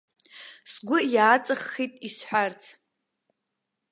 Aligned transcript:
Сгәы 0.71 0.97
иааҵаххит 1.13 1.93
исҳәарц. 2.07 2.63